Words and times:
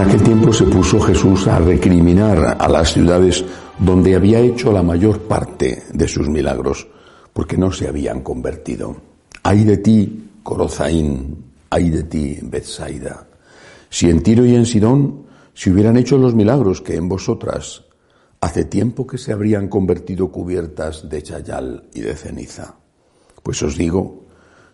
En 0.00 0.06
aquel 0.06 0.22
tiempo 0.22 0.50
se 0.50 0.64
puso 0.64 0.98
Jesús 0.98 1.46
a 1.46 1.58
recriminar 1.58 2.56
a 2.58 2.68
las 2.70 2.94
ciudades 2.94 3.44
donde 3.78 4.16
había 4.16 4.40
hecho 4.40 4.72
la 4.72 4.82
mayor 4.82 5.20
parte 5.24 5.82
de 5.92 6.08
sus 6.08 6.26
milagros, 6.26 6.88
porque 7.34 7.58
no 7.58 7.70
se 7.70 7.86
habían 7.86 8.22
convertido. 8.22 8.96
Ay 9.42 9.62
de 9.64 9.76
ti, 9.76 10.30
Corozaín, 10.42 11.44
ay 11.68 11.90
de 11.90 12.04
ti, 12.04 12.38
Bethsaida. 12.40 13.26
Si 13.90 14.08
en 14.08 14.22
Tiro 14.22 14.46
y 14.46 14.54
en 14.54 14.64
Sidón 14.64 15.26
se 15.52 15.70
hubieran 15.70 15.98
hecho 15.98 16.16
los 16.16 16.34
milagros 16.34 16.80
que 16.80 16.96
en 16.96 17.06
vosotras, 17.06 17.84
hace 18.40 18.64
tiempo 18.64 19.06
que 19.06 19.18
se 19.18 19.34
habrían 19.34 19.68
convertido 19.68 20.32
cubiertas 20.32 21.10
de 21.10 21.22
chayal 21.22 21.90
y 21.92 22.00
de 22.00 22.16
ceniza. 22.16 22.74
Pues 23.42 23.62
os 23.62 23.76
digo 23.76 24.24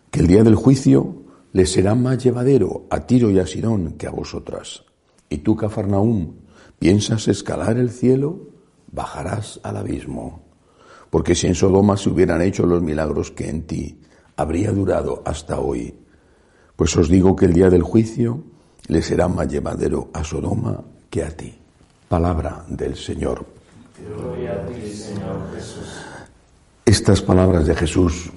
que 0.09 0.21
el 0.21 0.27
día 0.27 0.45
del 0.45 0.55
juicio 0.55 1.17
les 1.51 1.69
será 1.69 1.95
más 1.95 2.23
llevadero 2.23 2.85
a 2.89 3.01
Tiro 3.01 3.29
y 3.29 3.39
a 3.39 3.45
Sidón 3.45 3.95
que 3.97 4.07
a 4.07 4.11
vosotras. 4.11 4.86
Y 5.29 5.39
tú, 5.39 5.55
Cafarnaúm, 5.55 6.33
piensas 6.79 7.27
escalar 7.27 7.77
el 7.77 7.89
cielo, 7.89 8.39
bajarás 8.91 9.59
al 9.63 9.77
abismo. 9.77 10.41
Porque 11.09 11.35
si 11.35 11.47
en 11.47 11.55
Sodoma 11.55 11.97
se 11.97 12.09
hubieran 12.09 12.41
hecho 12.41 12.65
los 12.65 12.81
milagros 12.81 13.31
que 13.31 13.49
en 13.49 13.63
ti, 13.63 13.99
habría 14.35 14.71
durado 14.71 15.21
hasta 15.25 15.59
hoy. 15.59 15.93
Pues 16.75 16.95
os 16.95 17.09
digo 17.09 17.35
que 17.35 17.45
el 17.45 17.53
día 17.53 17.69
del 17.69 17.83
juicio 17.83 18.43
le 18.87 19.01
será 19.01 19.27
más 19.27 19.47
llevadero 19.47 20.09
a 20.13 20.23
Sodoma 20.23 20.81
que 21.09 21.23
a 21.23 21.29
ti. 21.29 21.57
Palabra 22.07 22.63
del 22.69 22.95
Señor. 22.95 23.45
Gloria 24.15 24.53
a 24.53 24.65
ti, 24.67 24.89
Señor 24.91 25.51
Jesús. 25.53 25.87
Estas 26.85 27.21
palabras 27.21 27.65
de 27.65 27.75
Jesús, 27.75 28.29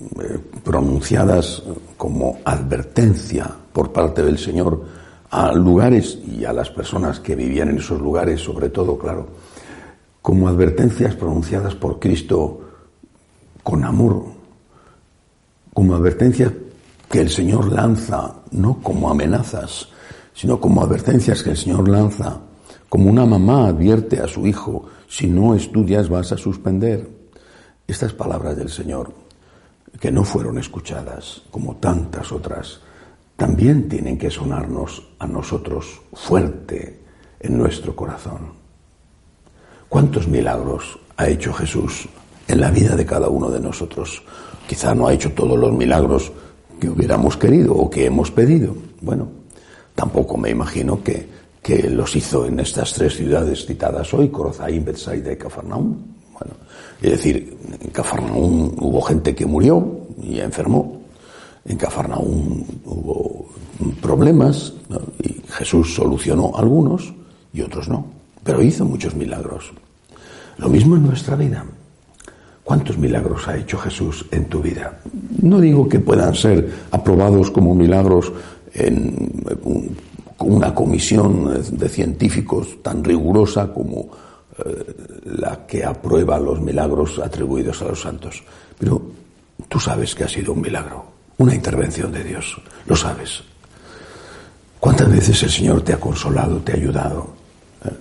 eh, 0.00 0.38
pronunciadas 0.64 1.62
como 1.96 2.38
advertencia 2.44 3.54
por 3.72 3.92
parte 3.92 4.22
del 4.22 4.38
Señor, 4.38 4.82
a 5.30 5.52
lugares 5.52 6.18
y 6.26 6.44
a 6.44 6.52
las 6.52 6.70
personas 6.70 7.20
que 7.20 7.34
vivían 7.34 7.70
en 7.70 7.78
esos 7.78 8.00
lugares, 8.00 8.40
sobre 8.40 8.70
todo, 8.70 8.98
claro, 8.98 9.28
como 10.22 10.48
advertencias 10.48 11.14
pronunciadas 11.14 11.74
por 11.74 11.98
Cristo 11.98 12.60
con 13.62 13.84
amor, 13.84 14.24
como 15.74 15.94
advertencias 15.94 16.52
que 17.10 17.20
el 17.20 17.30
Señor 17.30 17.72
lanza, 17.72 18.34
no 18.50 18.80
como 18.82 19.10
amenazas, 19.10 19.88
sino 20.34 20.60
como 20.60 20.82
advertencias 20.82 21.42
que 21.42 21.50
el 21.50 21.56
Señor 21.56 21.88
lanza, 21.88 22.40
como 22.88 23.10
una 23.10 23.26
mamá 23.26 23.68
advierte 23.68 24.20
a 24.20 24.28
su 24.28 24.46
hijo, 24.46 24.86
si 25.08 25.26
no 25.26 25.54
estudias 25.54 26.08
vas 26.08 26.32
a 26.32 26.36
suspender. 26.36 27.08
Estas 27.86 28.12
palabras 28.12 28.56
del 28.56 28.68
Señor, 28.68 29.12
que 29.98 30.10
no 30.10 30.24
fueron 30.24 30.58
escuchadas, 30.58 31.42
como 31.50 31.76
tantas 31.76 32.30
otras, 32.32 32.80
también 33.38 33.88
tienen 33.88 34.18
que 34.18 34.32
sonarnos 34.32 35.00
a 35.20 35.26
nosotros 35.28 36.00
fuerte 36.12 36.98
en 37.38 37.56
nuestro 37.56 37.94
corazón. 37.94 38.50
¿Cuántos 39.88 40.26
milagros 40.26 40.98
ha 41.16 41.28
hecho 41.28 41.52
Jesús 41.52 42.08
en 42.48 42.60
la 42.60 42.72
vida 42.72 42.96
de 42.96 43.06
cada 43.06 43.28
uno 43.28 43.48
de 43.48 43.60
nosotros? 43.60 44.20
Quizá 44.66 44.92
no 44.92 45.06
ha 45.06 45.12
hecho 45.12 45.30
todos 45.34 45.56
los 45.56 45.72
milagros 45.72 46.32
que 46.80 46.90
hubiéramos 46.90 47.36
querido 47.36 47.76
o 47.76 47.88
que 47.88 48.06
hemos 48.06 48.32
pedido. 48.32 48.74
Bueno, 49.02 49.28
tampoco 49.94 50.36
me 50.36 50.50
imagino 50.50 51.00
que, 51.04 51.28
que 51.62 51.88
los 51.88 52.16
hizo 52.16 52.44
en 52.44 52.58
estas 52.58 52.92
tres 52.92 53.14
ciudades 53.14 53.66
citadas 53.66 54.12
hoy, 54.14 54.30
Corozaín, 54.30 54.84
Bethsaida 54.84 55.32
y 55.32 55.36
Cafarnaúm. 55.36 55.96
Bueno, 56.32 56.54
es 57.00 57.12
decir, 57.12 57.56
en 57.80 57.90
Cafarnaúm 57.90 58.74
hubo 58.80 59.00
gente 59.02 59.32
que 59.32 59.46
murió 59.46 60.08
y 60.20 60.40
enfermó, 60.40 60.97
en 61.68 61.76
Cafarnaúm 61.76 62.64
hubo 62.84 63.46
problemas 64.00 64.72
y 65.22 65.40
Jesús 65.50 65.94
solucionó 65.94 66.52
algunos 66.56 67.12
y 67.52 67.60
otros 67.60 67.88
no, 67.88 68.06
pero 68.42 68.62
hizo 68.62 68.84
muchos 68.84 69.14
milagros. 69.14 69.72
Lo 70.56 70.68
mismo 70.68 70.96
en 70.96 71.06
nuestra 71.06 71.36
vida. 71.36 71.64
¿Cuántos 72.64 72.98
milagros 72.98 73.48
ha 73.48 73.56
hecho 73.56 73.78
Jesús 73.78 74.26
en 74.30 74.46
tu 74.46 74.60
vida? 74.60 75.00
No 75.40 75.60
digo 75.60 75.88
que 75.88 76.00
puedan 76.00 76.34
ser 76.34 76.70
aprobados 76.90 77.50
como 77.50 77.74
milagros 77.74 78.32
en 78.74 79.32
una 80.40 80.74
comisión 80.74 81.62
de 81.70 81.88
científicos 81.88 82.82
tan 82.82 83.02
rigurosa 83.02 83.72
como 83.72 84.10
eh, 84.58 84.94
la 85.24 85.66
que 85.66 85.84
aprueba 85.84 86.38
los 86.38 86.60
milagros 86.60 87.18
atribuidos 87.18 87.80
a 87.82 87.86
los 87.86 88.00
santos, 88.02 88.42
pero 88.78 89.00
tú 89.68 89.80
sabes 89.80 90.14
que 90.14 90.24
ha 90.24 90.28
sido 90.28 90.52
un 90.52 90.60
milagro 90.60 91.17
una 91.38 91.54
intervención 91.54 92.12
de 92.12 92.24
Dios, 92.24 92.60
lo 92.86 92.96
sabes. 92.96 93.42
¿Cuántas 94.80 95.10
veces 95.10 95.42
el 95.42 95.50
Señor 95.50 95.82
te 95.82 95.92
ha 95.92 96.00
consolado, 96.00 96.58
te 96.58 96.72
ha 96.72 96.76
ayudado? 96.76 97.30
¿Eh? 97.84 97.96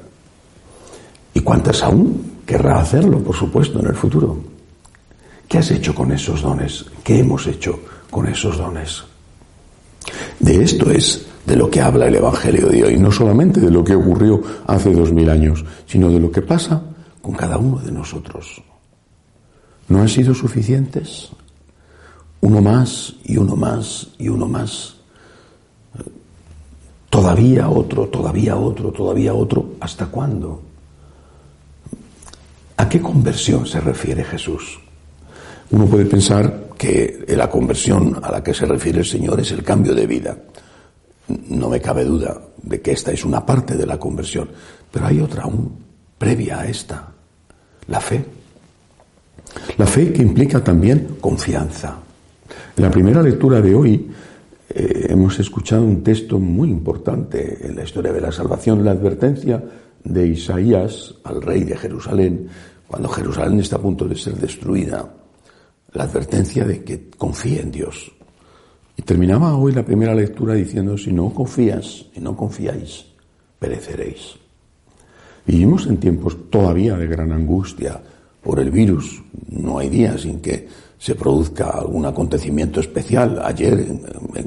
¿Y 1.35 1.39
cuántas 1.41 1.81
aún 1.83 2.41
querrá 2.45 2.79
hacerlo, 2.79 3.23
por 3.23 3.35
supuesto, 3.35 3.79
en 3.79 3.87
el 3.87 3.95
futuro? 3.95 4.37
¿Qué 5.47 5.59
has 5.59 5.71
hecho 5.71 5.95
con 5.95 6.11
esos 6.11 6.41
dones? 6.41 6.85
¿Qué 7.03 7.19
hemos 7.19 7.47
hecho 7.47 7.79
con 8.09 8.27
esos 8.27 8.57
dones? 8.57 9.03
De 10.39 10.63
esto 10.63 10.91
es 10.91 11.25
de 11.45 11.55
lo 11.55 11.69
que 11.69 11.81
habla 11.81 12.07
el 12.07 12.15
Evangelio 12.15 12.67
de 12.67 12.83
hoy, 12.83 12.97
no 12.97 13.11
solamente 13.11 13.59
de 13.59 13.71
lo 13.71 13.83
que 13.83 13.95
ocurrió 13.95 14.41
hace 14.67 14.93
dos 14.93 15.11
mil 15.13 15.29
años, 15.29 15.63
sino 15.85 16.09
de 16.09 16.19
lo 16.19 16.31
que 16.31 16.41
pasa 16.41 16.81
con 17.21 17.33
cada 17.33 17.57
uno 17.57 17.79
de 17.79 17.91
nosotros. 17.91 18.61
¿No 19.87 20.01
han 20.01 20.09
sido 20.09 20.33
suficientes? 20.33 21.29
Uno 22.41 22.61
más 22.61 23.13
y 23.23 23.37
uno 23.37 23.55
más 23.55 24.07
y 24.17 24.29
uno 24.29 24.47
más. 24.47 24.95
Todavía 27.09 27.69
otro, 27.69 28.07
todavía 28.07 28.57
otro, 28.57 28.91
todavía 28.91 29.33
otro. 29.33 29.75
¿Hasta 29.79 30.07
cuándo? 30.07 30.61
¿A 32.77 32.87
qué 32.87 33.01
conversión 33.01 33.65
se 33.65 33.79
refiere 33.79 34.23
Jesús? 34.23 34.79
Uno 35.71 35.85
puede 35.85 36.05
pensar 36.05 36.69
que 36.77 37.25
la 37.29 37.49
conversión 37.49 38.19
a 38.21 38.31
la 38.31 38.43
que 38.43 38.53
se 38.53 38.65
refiere 38.65 38.99
el 38.99 39.05
Señor 39.05 39.39
es 39.39 39.51
el 39.51 39.63
cambio 39.63 39.95
de 39.95 40.05
vida. 40.05 40.37
No 41.49 41.69
me 41.69 41.81
cabe 41.81 42.05
duda 42.05 42.39
de 42.61 42.81
que 42.81 42.91
esta 42.91 43.11
es 43.11 43.25
una 43.25 43.45
parte 43.45 43.75
de 43.75 43.85
la 43.85 43.97
conversión, 43.97 44.49
pero 44.91 45.07
hay 45.07 45.19
otra 45.19 45.43
aún 45.43 45.71
previa 46.17 46.59
a 46.59 46.67
esta, 46.67 47.07
la 47.87 47.99
fe. 47.99 48.23
La 49.77 49.85
fe 49.85 50.13
que 50.13 50.21
implica 50.21 50.63
también 50.63 51.17
confianza. 51.19 51.97
En 52.75 52.83
la 52.83 52.91
primera 52.91 53.21
lectura 53.21 53.61
de 53.61 53.73
hoy 53.73 54.07
eh, 54.69 55.07
hemos 55.09 55.39
escuchado 55.39 55.83
un 55.83 56.03
texto 56.03 56.39
muy 56.39 56.69
importante 56.69 57.65
en 57.65 57.75
la 57.75 57.83
historia 57.83 58.11
de 58.11 58.21
la 58.21 58.31
salvación, 58.31 58.83
la 58.83 58.91
advertencia 58.91 59.63
de 60.03 60.27
Isaías 60.27 61.15
al 61.23 61.41
rey 61.41 61.63
de 61.63 61.77
Jerusalén, 61.77 62.47
cuando 62.87 63.09
Jerusalén 63.09 63.59
está 63.59 63.77
a 63.77 63.81
punto 63.81 64.07
de 64.07 64.15
ser 64.15 64.35
destruida, 64.35 65.13
la 65.93 66.03
advertencia 66.03 66.63
de 66.65 66.83
que 66.83 67.09
confíe 67.17 67.61
en 67.61 67.71
Dios. 67.71 68.11
Y 68.95 69.01
terminaba 69.01 69.55
hoy 69.55 69.73
la 69.73 69.85
primera 69.85 70.15
lectura 70.15 70.53
diciendo, 70.53 70.97
si 70.97 71.11
no 71.11 71.33
confías 71.33 72.05
y 72.15 72.19
no 72.19 72.35
confiáis, 72.35 73.05
pereceréis. 73.59 74.35
Vivimos 75.45 75.87
en 75.87 75.97
tiempos 75.97 76.49
todavía 76.49 76.97
de 76.97 77.07
gran 77.07 77.31
angustia 77.31 78.01
por 78.41 78.59
el 78.59 78.71
virus. 78.71 79.21
No 79.49 79.79
hay 79.79 79.89
día 79.89 80.17
sin 80.17 80.41
que 80.41 80.67
se 80.99 81.15
produzca 81.15 81.69
algún 81.69 82.05
acontecimiento 82.05 82.79
especial. 82.79 83.41
Ayer, 83.43 83.85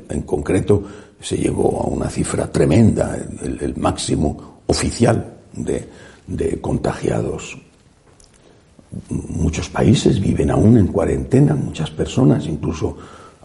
en, 0.08 0.22
concreto, 0.22 0.82
se 1.20 1.36
llegó 1.36 1.82
a 1.82 1.86
una 1.86 2.08
cifra 2.08 2.50
tremenda, 2.50 3.16
el, 3.42 3.74
máximo 3.76 4.62
oficial 4.66 5.38
de, 5.52 6.60
contagiados. 6.60 7.56
Muchos 9.08 9.68
países 9.68 10.20
viven 10.20 10.50
aún 10.50 10.76
en 10.76 10.88
cuarentena, 10.88 11.54
muchas 11.54 11.90
personas, 11.90 12.46
incluso 12.46 12.96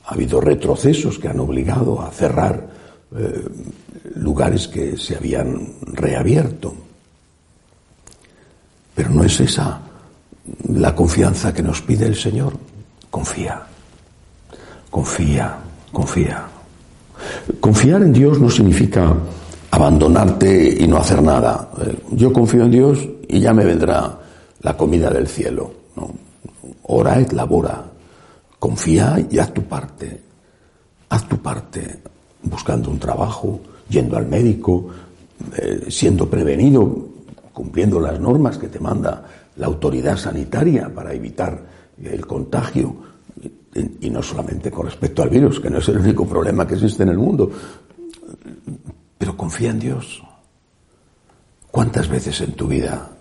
ha 0.05 0.13
habido 0.13 0.41
retrocesos 0.41 1.19
que 1.19 1.27
han 1.27 1.39
obligado 1.39 2.01
a 2.01 2.09
cerrar 2.09 2.67
eh, 3.15 3.43
lugares 4.15 4.67
que 4.67 4.97
se 4.97 5.15
habían 5.15 5.73
reabierto. 5.93 6.73
Pero 8.95 9.09
no 9.09 9.23
es 9.23 9.39
esa 9.39 9.81
la 10.73 10.95
confianza 10.95 11.53
que 11.53 11.61
nos 11.61 11.81
pide 11.81 12.05
el 12.05 12.15
Señor. 12.15 12.53
Confía, 13.15 13.63
confía, 14.89 15.55
confía. 15.93 16.43
Confiar 17.61 18.01
en 18.01 18.11
Dios 18.11 18.41
no 18.41 18.49
significa 18.49 19.15
abandonarte 19.71 20.75
y 20.83 20.85
no 20.85 20.97
hacer 20.97 21.23
nada. 21.23 21.69
Eh, 21.79 21.97
yo 22.11 22.33
confío 22.33 22.65
en 22.65 22.71
Dios 22.71 23.07
y 23.29 23.39
ya 23.39 23.53
me 23.53 23.63
vendrá 23.63 24.19
la 24.59 24.75
comida 24.75 25.09
del 25.11 25.29
cielo. 25.29 25.71
¿no? 25.95 26.11
Ora 26.87 27.17
et 27.17 27.31
labora. 27.31 27.85
Confía 28.59 29.25
y 29.31 29.39
haz 29.39 29.53
tu 29.53 29.63
parte. 29.63 30.21
Haz 31.07 31.25
tu 31.29 31.37
parte 31.37 32.01
buscando 32.43 32.89
un 32.91 32.99
trabajo, 32.99 33.61
yendo 33.87 34.17
al 34.17 34.27
médico, 34.27 34.89
eh, 35.55 35.85
siendo 35.87 36.29
prevenido, 36.29 37.07
cumpliendo 37.53 37.97
las 37.97 38.19
normas 38.19 38.57
que 38.57 38.67
te 38.67 38.81
manda 38.81 39.23
la 39.55 39.67
autoridad 39.67 40.17
sanitaria 40.17 40.91
para 40.93 41.13
evitar 41.13 41.75
el 42.03 42.25
contagio, 42.25 42.95
y, 43.75 44.09
no 44.09 44.23
solamente 44.23 44.71
con 44.71 44.85
respecto 44.85 45.21
al 45.21 45.29
virus, 45.29 45.59
que 45.59 45.69
no 45.69 45.79
es 45.79 45.87
el 45.89 45.97
único 45.97 46.25
problema 46.25 46.65
que 46.65 46.75
existe 46.75 47.03
en 47.03 47.09
el 47.09 47.17
mundo, 47.17 47.51
pero 49.17 49.35
confía 49.35 49.71
en 49.71 49.79
Dios. 49.79 50.23
¿Cuántas 51.71 52.07
veces 52.07 52.39
en 52.41 52.53
tu 52.53 52.67
vida 52.67 53.11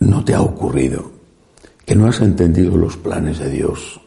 no 0.00 0.24
te 0.24 0.34
ha 0.34 0.42
ocurrido 0.42 1.10
que 1.84 1.94
no 1.94 2.08
has 2.08 2.20
entendido 2.20 2.76
los 2.76 2.96
planes 2.96 3.38
de 3.38 3.50
Dios 3.50 4.00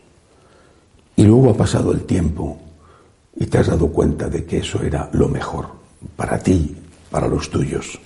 y 1.16 1.24
luego 1.24 1.52
ha 1.52 1.58
pasado 1.58 1.94
el 1.94 2.02
tiempo 2.02 2.60
y 3.38 3.46
te 3.46 3.60
has 3.60 3.68
dado 3.68 3.88
cuenta 3.88 4.28
de 4.28 4.44
que 4.44 4.58
eso 4.58 4.84
era 4.84 5.10
lo 5.14 5.30
mejor 5.30 5.68
para 6.18 6.38
ti, 6.40 6.76
para 7.10 7.28
los 7.28 7.50
tuyos? 7.50 7.98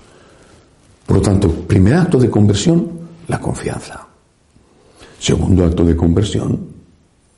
Por 1.07 1.17
lo 1.17 1.21
tanto, 1.23 1.49
primer 1.49 1.95
acto 1.95 2.19
de 2.19 2.29
conversión, 2.29 2.87
la 3.27 3.39
confianza. 3.39 4.07
Segundo 5.25 5.65
acto 5.65 5.83
de 5.83 5.95
conversión, 5.95 6.69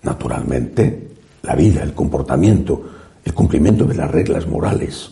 naturalmente, 0.01 1.07
la 1.43 1.55
vida, 1.55 1.83
el 1.83 1.93
comportamiento, 1.93 2.83
el 3.23 3.33
cumplimiento 3.33 3.85
de 3.85 3.95
las 3.95 4.11
reglas 4.11 4.45
morales. 4.45 5.11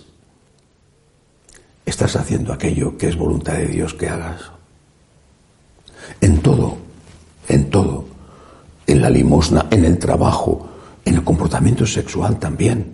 Estás 1.86 2.18
haciendo 2.18 2.52
aquello 2.52 2.98
que 2.98 3.08
es 3.08 3.16
voluntad 3.16 3.54
de 3.54 3.68
Dios 3.68 3.94
que 3.94 4.10
hagas. 4.10 4.52
En 6.20 6.40
todo, 6.40 6.76
en 7.48 7.70
todo. 7.70 8.08
En 8.86 9.02
la 9.02 9.10
limosna, 9.10 9.68
en 9.72 9.86
el 9.86 9.98
trabajo, 9.98 10.68
en 11.06 11.16
el 11.16 11.24
comportamiento 11.24 11.86
sexual 11.86 12.40
también. 12.40 12.94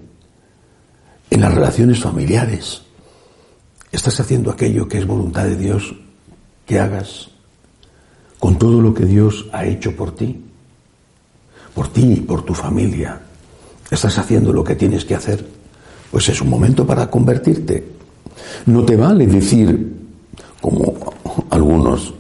En 1.27 1.41
las 1.41 1.55
relaciones 1.55 1.99
familiares. 1.99 2.83
Estás 3.91 4.19
haciendo 4.19 4.51
aquello 4.51 4.87
que 4.87 4.99
es 4.99 5.07
voluntad 5.07 5.45
de 5.45 5.55
Dios 5.55 5.95
que 6.67 6.79
hagas 6.79 7.30
con 8.41 8.57
todo 8.57 8.81
lo 8.81 8.91
que 8.91 9.05
Dios 9.05 9.47
ha 9.51 9.65
hecho 9.65 9.95
por 9.95 10.15
ti, 10.15 10.35
por 11.75 11.89
ti 11.89 12.13
y 12.13 12.21
por 12.21 12.41
tu 12.41 12.55
familia. 12.55 13.21
Estás 13.91 14.17
haciendo 14.17 14.51
lo 14.51 14.63
que 14.63 14.75
tienes 14.75 15.05
que 15.05 15.13
hacer. 15.13 15.45
Pues 16.09 16.27
es 16.27 16.41
un 16.41 16.49
momento 16.49 16.83
para 16.83 17.07
convertirte. 17.07 17.85
No 18.65 18.83
te 18.83 18.97
vale 18.97 19.27
decir, 19.27 19.93
como 20.59 20.91
algunos 21.51 22.15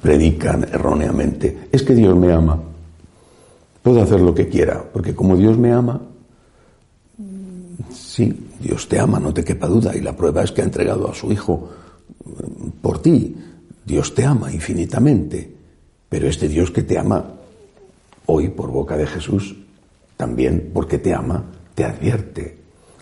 predican 0.00 0.64
erróneamente, 0.72 1.68
es 1.70 1.82
que 1.82 1.94
Dios 1.94 2.16
me 2.16 2.32
ama. 2.32 2.58
Puedo 3.82 4.00
hacer 4.00 4.22
lo 4.22 4.34
que 4.34 4.48
quiera, 4.48 4.82
porque 4.90 5.14
como 5.14 5.36
Dios 5.36 5.58
me 5.58 5.70
ama, 5.70 6.00
sí, 7.92 8.48
Dios 8.58 8.88
te 8.88 8.98
ama, 8.98 9.20
no 9.20 9.34
te 9.34 9.44
quepa 9.44 9.66
duda, 9.66 9.94
y 9.94 10.00
la 10.00 10.16
prueba 10.16 10.44
es 10.44 10.50
que 10.50 10.62
ha 10.62 10.64
entregado 10.64 11.10
a 11.10 11.14
su 11.14 11.30
Hijo 11.30 11.68
por 12.80 13.02
ti. 13.02 13.36
Dios 13.84 14.14
te 14.14 14.24
ama 14.24 14.52
infinitamente, 14.52 15.52
pero 16.08 16.28
este 16.28 16.48
Dios 16.48 16.70
que 16.70 16.82
te 16.82 16.98
ama 16.98 17.24
hoy 18.26 18.48
por 18.48 18.70
boca 18.70 18.96
de 18.96 19.06
Jesús, 19.06 19.56
también 20.16 20.70
porque 20.72 20.98
te 20.98 21.14
ama, 21.14 21.44
te 21.74 21.84
advierte. 21.84 22.58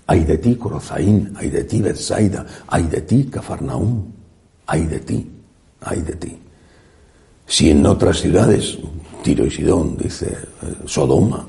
Hay 0.06 0.24
de 0.24 0.38
ti, 0.38 0.56
Corozaín, 0.56 1.32
hay 1.36 1.50
de 1.50 1.64
ti, 1.64 1.82
Bethsaida, 1.82 2.46
hay 2.66 2.84
de 2.84 3.02
ti, 3.02 3.28
Cafarnaúm, 3.30 4.06
hay 4.66 4.86
de 4.86 5.00
ti, 5.00 5.30
hay 5.82 6.00
de 6.00 6.16
ti. 6.16 6.38
Si 7.46 7.70
en 7.70 7.84
otras 7.84 8.20
ciudades, 8.20 8.78
Tiro 9.22 9.44
y 9.44 9.50
Sidón, 9.50 9.96
dice 9.96 10.28
eh, 10.62 10.74
Sodoma, 10.86 11.46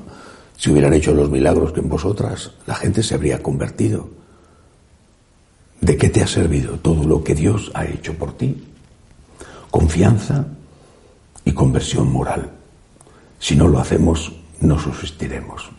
si 0.56 0.70
hubieran 0.70 0.94
hecho 0.94 1.14
los 1.14 1.30
milagros 1.30 1.72
que 1.72 1.80
en 1.80 1.88
vosotras, 1.88 2.52
la 2.66 2.74
gente 2.74 3.02
se 3.02 3.14
habría 3.14 3.42
convertido. 3.42 4.08
¿De 5.80 5.96
qué 5.96 6.08
te 6.08 6.22
ha 6.22 6.26
servido 6.26 6.78
todo 6.78 7.04
lo 7.04 7.24
que 7.24 7.34
Dios 7.34 7.70
ha 7.74 7.84
hecho 7.84 8.14
por 8.14 8.36
ti? 8.36 8.71
Confianza 9.72 10.44
y 11.46 11.52
conversión 11.52 12.12
moral. 12.12 12.50
Si 13.38 13.56
no 13.56 13.66
lo 13.66 13.78
hacemos, 13.78 14.30
no 14.60 14.78
subsistiremos. 14.78 15.70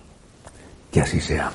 Que 0.92 1.01
así 1.01 1.22
sea. 1.22 1.51